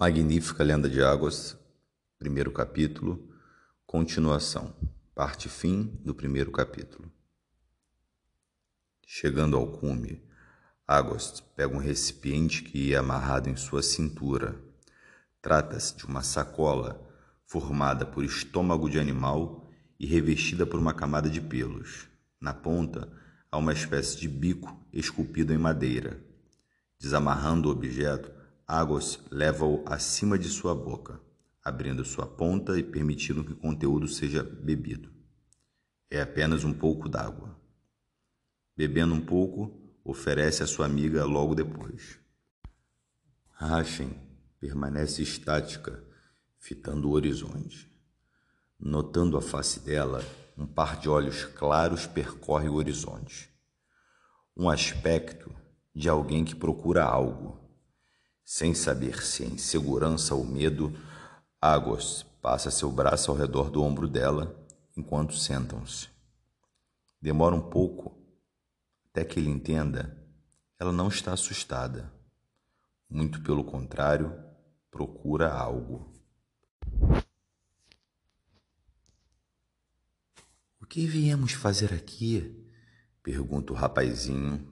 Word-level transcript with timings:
Magnífica 0.00 0.62
Lenda 0.62 0.88
de 0.88 1.02
Águas, 1.02 1.58
primeiro 2.20 2.52
capítulo, 2.52 3.28
continuação, 3.84 4.72
parte 5.12 5.48
fim 5.48 5.98
do 6.04 6.14
primeiro 6.14 6.52
capítulo. 6.52 7.10
Chegando 9.04 9.56
ao 9.56 9.66
cume, 9.66 10.22
Águas 10.86 11.40
pega 11.56 11.74
um 11.74 11.80
recipiente 11.80 12.62
que 12.62 12.90
ia 12.90 13.00
amarrado 13.00 13.50
em 13.50 13.56
sua 13.56 13.82
cintura. 13.82 14.54
Trata-se 15.42 15.96
de 15.96 16.04
uma 16.04 16.22
sacola 16.22 17.04
formada 17.44 18.06
por 18.06 18.22
estômago 18.22 18.88
de 18.88 19.00
animal 19.00 19.68
e 19.98 20.06
revestida 20.06 20.64
por 20.64 20.78
uma 20.78 20.94
camada 20.94 21.28
de 21.28 21.40
pelos. 21.40 22.06
Na 22.40 22.54
ponta 22.54 23.12
há 23.50 23.58
uma 23.58 23.72
espécie 23.72 24.16
de 24.16 24.28
bico 24.28 24.80
esculpido 24.92 25.52
em 25.52 25.58
madeira. 25.58 26.22
Desamarrando 27.00 27.68
o 27.68 27.72
objeto, 27.72 28.37
Águas 28.70 29.18
leva-o 29.30 29.82
acima 29.86 30.38
de 30.38 30.46
sua 30.50 30.74
boca, 30.74 31.18
abrindo 31.64 32.04
sua 32.04 32.26
ponta 32.26 32.78
e 32.78 32.82
permitindo 32.82 33.42
que 33.42 33.54
o 33.54 33.56
conteúdo 33.56 34.06
seja 34.06 34.42
bebido. 34.42 35.10
É 36.10 36.20
apenas 36.20 36.64
um 36.64 36.74
pouco 36.74 37.08
d'água. 37.08 37.58
Bebendo 38.76 39.14
um 39.14 39.22
pouco, 39.22 39.90
oferece 40.04 40.62
à 40.62 40.66
sua 40.66 40.84
amiga 40.84 41.24
logo 41.24 41.54
depois. 41.54 42.20
Rachem 43.52 44.10
permanece 44.60 45.22
estática, 45.22 46.04
fitando 46.58 47.08
o 47.08 47.12
horizonte. 47.12 47.90
Notando 48.78 49.38
a 49.38 49.40
face 49.40 49.80
dela, 49.80 50.22
um 50.58 50.66
par 50.66 51.00
de 51.00 51.08
olhos 51.08 51.42
claros 51.42 52.06
percorre 52.06 52.68
o 52.68 52.74
horizonte. 52.74 53.50
Um 54.54 54.68
aspecto 54.68 55.50
de 55.94 56.06
alguém 56.06 56.44
que 56.44 56.54
procura 56.54 57.02
algo 57.02 57.66
sem 58.50 58.72
saber 58.72 59.22
se 59.22 59.44
é 59.44 59.46
insegurança 59.46 60.34
ou 60.34 60.42
medo, 60.42 60.98
Águas 61.60 62.22
passa 62.40 62.70
seu 62.70 62.90
braço 62.90 63.30
ao 63.30 63.36
redor 63.36 63.68
do 63.70 63.82
ombro 63.82 64.08
dela 64.08 64.66
enquanto 64.96 65.36
sentam-se. 65.36 66.08
Demora 67.20 67.54
um 67.54 67.60
pouco 67.60 68.18
até 69.10 69.22
que 69.22 69.38
ele 69.38 69.50
entenda. 69.50 70.16
Ela 70.78 70.90
não 70.90 71.08
está 71.08 71.34
assustada. 71.34 72.10
Muito 73.06 73.42
pelo 73.42 73.62
contrário, 73.62 74.32
procura 74.90 75.52
algo. 75.52 76.10
O 80.80 80.86
que 80.88 81.06
viemos 81.06 81.52
fazer 81.52 81.92
aqui? 81.92 82.66
pergunta 83.22 83.74
o 83.74 83.76
rapazinho. 83.76 84.66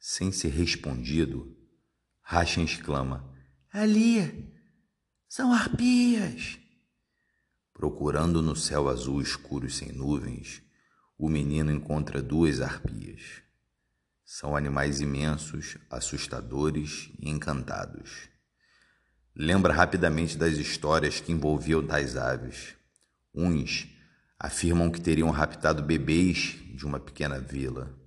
Sem 0.00 0.32
ser 0.32 0.48
respondido, 0.48 1.61
Rachem 2.22 2.64
exclama: 2.64 3.24
Ali! 3.72 4.52
São 5.28 5.52
arpias! 5.52 6.58
Procurando 7.72 8.40
no 8.42 8.54
céu 8.54 8.88
azul 8.88 9.20
escuro 9.20 9.66
e 9.66 9.70
sem 9.70 9.90
nuvens, 9.92 10.62
o 11.18 11.28
menino 11.28 11.70
encontra 11.70 12.22
duas 12.22 12.60
arpias. 12.60 13.42
São 14.24 14.56
animais 14.56 15.00
imensos, 15.00 15.76
assustadores 15.90 17.10
e 17.18 17.28
encantados. 17.28 18.28
Lembra 19.34 19.72
rapidamente 19.72 20.36
das 20.36 20.58
histórias 20.58 21.20
que 21.20 21.32
envolviam 21.32 21.86
tais 21.86 22.16
aves. 22.16 22.74
Uns 23.34 23.88
afirmam 24.38 24.90
que 24.90 25.00
teriam 25.00 25.30
raptado 25.30 25.82
bebês 25.82 26.58
de 26.74 26.84
uma 26.84 27.00
pequena 27.00 27.40
vila. 27.40 27.98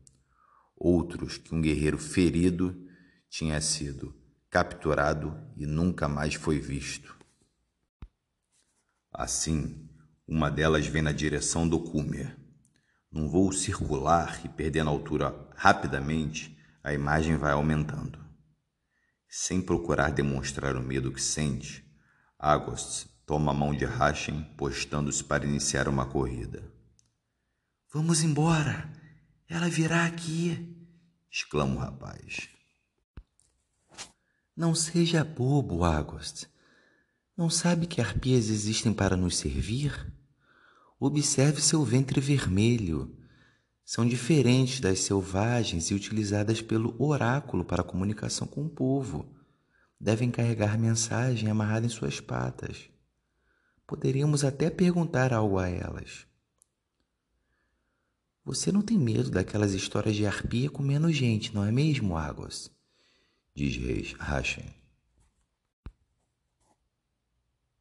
Outros 0.75 1.37
que 1.37 1.55
um 1.55 1.61
guerreiro 1.61 1.97
ferido 1.97 2.85
tinha 3.37 3.59
sido 3.59 4.15
capturado 4.49 5.37
e 5.57 5.65
nunca 5.65 6.07
mais 6.07 6.35
foi 6.35 6.57
visto. 6.57 7.13
Assim, 9.11 9.89
uma 10.25 10.49
delas 10.49 10.87
vem 10.87 11.01
na 11.01 11.11
direção 11.11 11.67
do 11.67 11.81
Cúmer. 11.81 12.33
Num 13.11 13.27
voo 13.27 13.51
circular 13.51 14.39
e 14.45 14.47
perdendo 14.47 14.89
altura 14.89 15.35
rapidamente, 15.53 16.57
a 16.81 16.93
imagem 16.93 17.35
vai 17.35 17.51
aumentando. 17.51 18.23
Sem 19.27 19.61
procurar 19.61 20.11
demonstrar 20.11 20.77
o 20.77 20.81
medo 20.81 21.11
que 21.11 21.21
sente, 21.21 21.85
Agost 22.39 23.09
toma 23.25 23.51
a 23.51 23.53
mão 23.53 23.75
de 23.75 23.83
Rachem, 23.83 24.45
postando-se 24.55 25.21
para 25.21 25.45
iniciar 25.45 25.89
uma 25.89 26.05
corrida. 26.05 26.71
Vamos 27.93 28.23
embora! 28.23 28.89
Ela 29.49 29.67
virá 29.67 30.05
aqui! 30.05 30.73
exclama 31.29 31.75
o 31.75 31.79
rapaz. 31.79 32.54
Não 34.55 34.73
seja 34.73 35.21
bobo, 35.21 35.83
Agost. 35.83 36.47
Não 37.35 37.49
sabe 37.49 37.85
que 37.85 37.99
arpias 37.99 38.49
existem 38.49 38.93
para 38.93 39.17
nos 39.17 39.35
servir? 39.35 40.13
Observe 40.97 41.61
seu 41.61 41.83
ventre 41.83 42.21
vermelho. 42.21 43.13
São 43.83 44.07
diferentes 44.07 44.79
das 44.79 44.99
selvagens 44.99 45.91
e 45.91 45.93
utilizadas 45.93 46.61
pelo 46.61 46.95
oráculo 46.97 47.65
para 47.65 47.83
comunicação 47.83 48.47
com 48.47 48.65
o 48.65 48.69
povo. 48.69 49.29
Devem 49.99 50.31
carregar 50.31 50.79
mensagem 50.79 51.49
amarrada 51.49 51.85
em 51.85 51.89
suas 51.89 52.21
patas. 52.21 52.89
Poderíamos 53.85 54.45
até 54.45 54.69
perguntar 54.69 55.33
algo 55.33 55.59
a 55.59 55.67
elas. 55.67 56.25
Você 58.45 58.71
não 58.71 58.81
tem 58.81 58.97
medo 58.97 59.29
daquelas 59.29 59.73
histórias 59.73 60.15
de 60.15 60.25
arpia 60.25 60.69
comendo 60.69 61.11
gente, 61.11 61.53
não 61.53 61.65
é 61.65 61.73
mesmo, 61.73 62.15
Águas? 62.15 62.74
Diz 63.55 64.11
Rachem. 64.19 64.65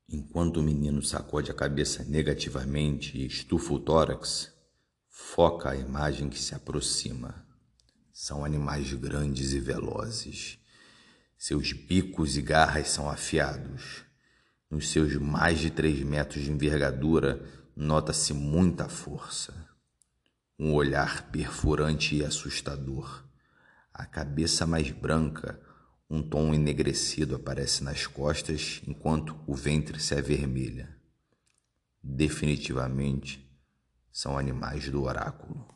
Enquanto 0.08 0.58
o 0.58 0.62
menino 0.62 1.02
sacode 1.02 1.50
a 1.50 1.54
cabeça 1.54 2.04
negativamente 2.04 3.18
e 3.18 3.26
estufa 3.26 3.74
o 3.74 3.80
tórax, 3.80 4.52
foca 5.08 5.70
a 5.70 5.76
imagem 5.76 6.28
que 6.28 6.38
se 6.38 6.54
aproxima. 6.54 7.44
São 8.12 8.44
animais 8.44 8.92
grandes 8.92 9.52
e 9.52 9.58
velozes. 9.58 10.60
Seus 11.36 11.72
bicos 11.72 12.36
e 12.36 12.42
garras 12.42 12.90
são 12.90 13.10
afiados. 13.10 14.04
Nos 14.70 14.90
seus 14.90 15.16
mais 15.16 15.58
de 15.58 15.70
três 15.70 16.00
metros 16.04 16.44
de 16.44 16.52
envergadura, 16.52 17.44
nota-se 17.74 18.32
muita 18.32 18.88
força. 18.88 19.52
Um 20.56 20.72
olhar 20.72 21.32
perfurante 21.32 22.14
e 22.14 22.24
assustador. 22.24 23.24
A 23.92 24.04
cabeça 24.06 24.66
mais 24.66 24.90
branca, 24.90 25.60
um 26.08 26.22
tom 26.22 26.54
enegrecido 26.54 27.34
aparece 27.34 27.82
nas 27.82 28.06
costas, 28.06 28.82
enquanto 28.86 29.38
o 29.46 29.54
ventre 29.54 30.00
se 30.00 30.14
avermelha. 30.14 30.94
Definitivamente 32.02 33.44
são 34.12 34.38
animais 34.38 34.88
do 34.88 35.02
oráculo. 35.02 35.66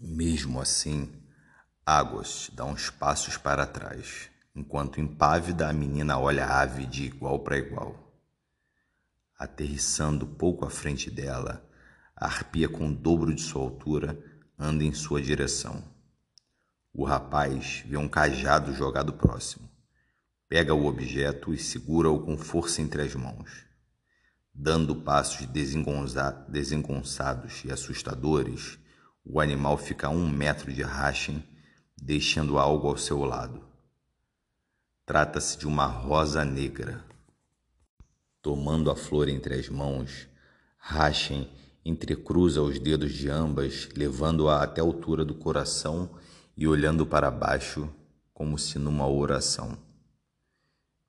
Mesmo 0.00 0.60
assim, 0.60 1.12
Águas 1.84 2.50
dá 2.52 2.64
uns 2.64 2.90
passos 2.90 3.36
para 3.36 3.66
trás, 3.66 4.30
enquanto 4.54 5.00
impávida 5.00 5.68
a 5.68 5.72
menina 5.72 6.18
olha 6.18 6.46
a 6.46 6.60
ave 6.60 6.86
de 6.86 7.04
igual 7.04 7.40
para 7.40 7.58
igual. 7.58 8.12
Aterrissando 9.38 10.26
pouco 10.26 10.64
à 10.64 10.70
frente 10.70 11.10
dela, 11.10 11.64
a 12.16 12.26
arpia 12.26 12.68
com 12.68 12.88
o 12.88 12.94
dobro 12.94 13.34
de 13.34 13.40
sua 13.40 13.62
altura 13.62 14.22
anda 14.58 14.82
em 14.82 14.92
sua 14.92 15.22
direção. 15.22 15.82
O 16.92 17.04
rapaz 17.04 17.84
vê 17.86 17.96
um 17.96 18.08
cajado 18.08 18.74
jogado 18.74 19.12
próximo. 19.12 19.68
Pega 20.48 20.74
o 20.74 20.86
objeto 20.86 21.52
e 21.52 21.58
segura-o 21.58 22.20
com 22.20 22.36
força 22.36 22.80
entre 22.80 23.02
as 23.02 23.14
mãos. 23.14 23.66
Dando 24.52 24.96
passos 24.96 25.46
desengonçados 25.46 27.64
e 27.64 27.70
assustadores, 27.70 28.78
o 29.24 29.40
animal 29.40 29.76
fica 29.76 30.06
a 30.06 30.10
um 30.10 30.28
metro 30.28 30.72
de 30.72 30.82
Rachem, 30.82 31.44
deixando 31.96 32.58
algo 32.58 32.88
ao 32.88 32.96
seu 32.96 33.24
lado. 33.24 33.66
Trata-se 35.04 35.58
de 35.58 35.66
uma 35.66 35.86
rosa 35.86 36.44
negra. 36.44 37.04
Tomando 38.40 38.90
a 38.90 38.96
flor 38.96 39.28
entre 39.28 39.54
as 39.54 39.68
mãos, 39.68 40.28
Rachem 40.78 41.50
entrecruza 41.84 42.62
os 42.62 42.78
dedos 42.78 43.12
de 43.12 43.28
ambas, 43.28 43.88
levando-a 43.94 44.62
até 44.62 44.80
a 44.80 44.84
altura 44.84 45.24
do 45.24 45.34
coração 45.34 46.10
e 46.58 46.66
olhando 46.66 47.06
para 47.06 47.30
baixo 47.30 47.88
como 48.34 48.58
se 48.58 48.80
numa 48.80 49.06
oração. 49.06 49.78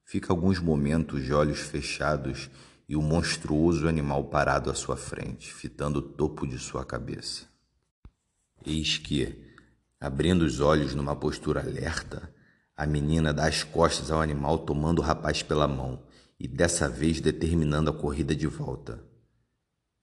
Fica 0.05 0.31
alguns 0.31 0.59
momentos 0.59 1.23
de 1.23 1.33
olhos 1.33 1.59
fechados 1.59 2.51
e 2.87 2.95
o 2.95 3.01
monstruoso 3.01 3.87
animal 3.87 4.25
parado 4.25 4.69
à 4.69 4.75
sua 4.75 4.95
frente, 4.95 5.51
fitando 5.51 5.97
o 5.97 6.01
topo 6.03 6.45
de 6.45 6.59
sua 6.59 6.85
cabeça. 6.85 7.47
Eis 8.63 8.99
que, 8.99 9.43
abrindo 9.99 10.43
os 10.43 10.59
olhos 10.59 10.93
numa 10.93 11.15
postura 11.15 11.61
alerta, 11.61 12.31
a 12.77 12.85
menina 12.85 13.33
dá 13.33 13.47
as 13.47 13.63
costas 13.63 14.11
ao 14.11 14.21
animal 14.21 14.59
tomando 14.59 14.99
o 14.99 15.03
rapaz 15.03 15.41
pela 15.41 15.67
mão 15.67 16.03
e 16.39 16.47
dessa 16.47 16.87
vez 16.87 17.19
determinando 17.19 17.89
a 17.89 17.93
corrida 17.93 18.35
de 18.35 18.45
volta. 18.45 19.03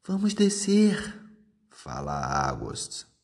Vamos 0.04 0.34
descer, 0.34 1.14
fala 1.70 2.12
Agost. 2.12 3.15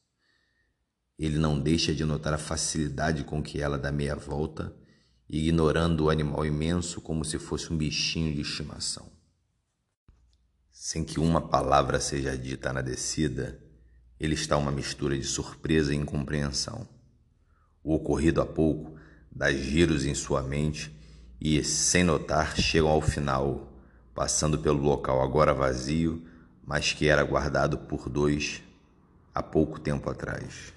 Ele 1.18 1.38
não 1.38 1.58
deixa 1.58 1.94
de 1.94 2.04
notar 2.04 2.32
a 2.32 2.38
facilidade 2.38 3.24
com 3.24 3.42
que 3.42 3.60
ela 3.60 3.78
dá 3.78 3.92
meia 3.92 4.16
volta 4.16 4.74
ignorando 5.28 6.04
o 6.04 6.10
animal 6.10 6.44
imenso 6.44 7.00
como 7.00 7.24
se 7.24 7.38
fosse 7.38 7.72
um 7.72 7.76
bichinho 7.76 8.34
de 8.34 8.42
estimação. 8.42 9.10
Sem 10.70 11.02
que 11.04 11.18
uma 11.18 11.40
palavra 11.40 11.98
seja 11.98 12.36
dita 12.36 12.70
na 12.70 12.82
descida, 12.82 13.58
ele 14.20 14.34
está 14.34 14.58
uma 14.58 14.70
mistura 14.70 15.16
de 15.16 15.24
surpresa 15.24 15.94
e 15.94 15.96
incompreensão. 15.96 16.86
O 17.82 17.94
ocorrido 17.94 18.42
há 18.42 18.46
pouco 18.46 18.94
dá 19.30 19.50
giros 19.50 20.04
em 20.04 20.14
sua 20.14 20.42
mente 20.42 20.94
e, 21.40 21.64
sem 21.64 22.04
notar, 22.04 22.54
chegam 22.54 22.90
ao 22.90 23.00
final, 23.00 23.72
passando 24.14 24.58
pelo 24.58 24.82
local 24.82 25.22
agora 25.22 25.54
vazio, 25.54 26.22
mas 26.62 26.92
que 26.92 27.08
era 27.08 27.24
guardado 27.24 27.78
por 27.78 28.10
dois 28.10 28.62
há 29.34 29.42
pouco 29.42 29.80
tempo 29.80 30.10
atrás. 30.10 30.74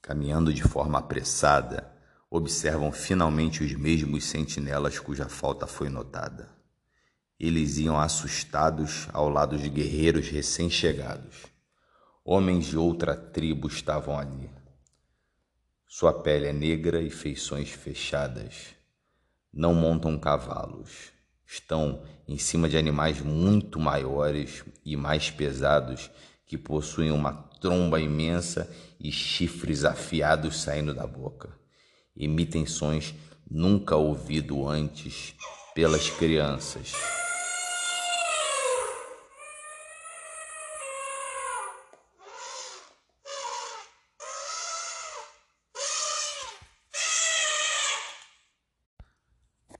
Caminhando 0.00 0.52
de 0.52 0.62
forma 0.62 0.98
apressada, 0.98 1.92
observam 2.30 2.92
finalmente 2.92 3.62
os 3.62 3.72
mesmos 3.72 4.24
sentinelas 4.24 4.98
cuja 4.98 5.28
falta 5.28 5.66
foi 5.66 5.88
notada. 5.88 6.48
Eles 7.38 7.78
iam 7.78 7.98
assustados 7.98 9.08
ao 9.12 9.28
lado 9.28 9.56
de 9.56 9.68
guerreiros 9.68 10.28
recém-chegados. 10.28 11.46
Homens 12.24 12.66
de 12.66 12.76
outra 12.76 13.16
tribo 13.16 13.68
estavam 13.68 14.18
ali. 14.18 14.50
Sua 15.86 16.12
pele 16.12 16.46
é 16.46 16.52
negra 16.52 17.00
e 17.00 17.08
feições 17.08 17.70
fechadas. 17.70 18.74
Não 19.52 19.72
montam 19.72 20.18
cavalos. 20.18 21.12
Estão 21.46 22.02
em 22.26 22.36
cima 22.36 22.68
de 22.68 22.76
animais 22.76 23.20
muito 23.20 23.80
maiores 23.80 24.62
e 24.84 24.96
mais 24.96 25.30
pesados 25.30 26.10
que 26.48 26.56
possuem 26.56 27.12
uma 27.12 27.34
tromba 27.60 28.00
imensa 28.00 28.74
e 28.98 29.12
chifres 29.12 29.84
afiados 29.84 30.62
saindo 30.62 30.94
da 30.94 31.06
boca. 31.06 31.50
Emitem 32.16 32.64
sons 32.64 33.14
nunca 33.48 33.94
ouvidos 33.94 34.66
antes 34.66 35.34
pelas 35.74 36.08
crianças. 36.08 36.92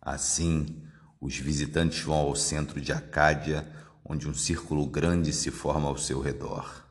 Assim, 0.00 0.82
os 1.20 1.36
visitantes 1.36 2.00
vão 2.00 2.16
ao 2.16 2.34
centro 2.34 2.80
de 2.80 2.92
Acádia, 2.92 3.66
onde 4.08 4.26
um 4.26 4.34
círculo 4.34 4.86
grande 4.86 5.32
se 5.32 5.50
forma 5.50 5.88
ao 5.88 5.98
seu 5.98 6.20
redor. 6.20 6.88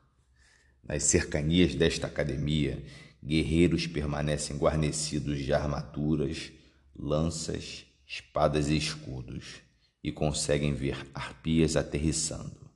Nas 0.84 1.04
cercanias 1.04 1.74
desta 1.74 2.06
academia, 2.06 2.86
guerreiros 3.24 3.88
permanecem 3.88 4.58
guarnecidos 4.58 5.40
de 5.40 5.52
armaduras, 5.52 6.52
lanças, 6.96 7.86
espadas 8.06 8.70
e 8.70 8.78
escudos 8.78 9.62
e 10.04 10.12
conseguem 10.12 10.74
ver 10.74 11.10
arpias 11.14 11.76
aterrissando. 11.76 12.70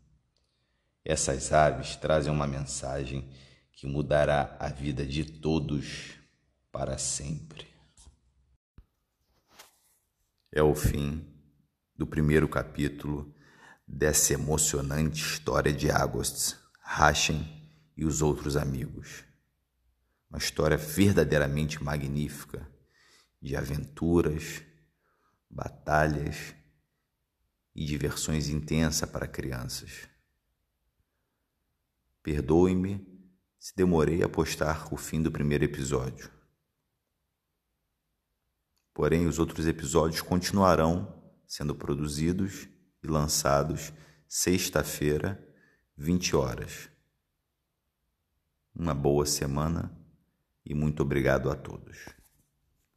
Essas 1.05 1.53
aves 1.53 1.95
trazem 1.95 2.33
uma 2.33 2.47
mensagem 2.47 3.29
que 3.71 3.88
mudará 3.88 4.55
a 4.59 4.67
vida 4.69 5.05
de 5.05 5.23
todos 5.23 6.11
para 6.71 6.97
sempre. 6.97 7.67
É 10.51 10.61
o 10.61 10.75
fim 10.75 11.25
do 11.97 12.05
primeiro 12.05 12.47
capítulo 12.49 13.33
dessa 13.93 14.33
emocionante 14.33 15.21
história 15.21 15.71
de 15.73 15.91
Agost, 15.91 16.55
Rachen 16.79 17.45
e 17.95 18.05
os 18.05 18.21
outros 18.21 18.55
amigos. 18.55 19.25
Uma 20.29 20.39
história 20.39 20.77
verdadeiramente 20.77 21.83
magnífica 21.83 22.65
de 23.41 23.55
aventuras, 23.55 24.63
batalhas 25.49 26.55
e 27.75 27.85
diversões 27.85 28.47
intensas 28.47 29.09
para 29.09 29.27
crianças. 29.27 30.07
Perdoe-me 32.23 33.05
se 33.59 33.75
demorei 33.75 34.23
a 34.23 34.29
postar 34.29 34.91
o 34.91 34.97
fim 34.97 35.21
do 35.21 35.31
primeiro 35.31 35.65
episódio. 35.65 36.31
Porém, 38.93 39.27
os 39.27 39.38
outros 39.38 39.67
episódios 39.67 40.21
continuarão 40.21 41.21
sendo 41.45 41.75
produzidos 41.75 42.67
e 43.03 43.07
lançados 43.07 43.92
sexta-feira, 44.27 45.44
20 45.98 46.36
horas. 46.36 46.89
Uma 48.74 48.94
boa 48.94 49.25
semana 49.25 49.92
e 50.65 50.74
muito 50.74 51.03
obrigado 51.03 51.50
a 51.50 51.56
todos. 51.56 52.20